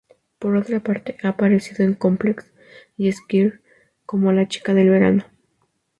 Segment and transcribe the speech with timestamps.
[0.39, 2.51] Por otra parte ha aparecido en "Complex"
[2.97, 3.59] y "Esquire"
[4.07, 5.25] como "La Chica del Verano".